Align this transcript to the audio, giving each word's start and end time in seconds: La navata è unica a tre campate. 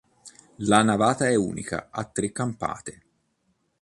La 0.65 0.81
navata 0.81 1.27
è 1.27 1.35
unica 1.35 1.89
a 1.91 2.05
tre 2.05 2.31
campate. 2.31 3.01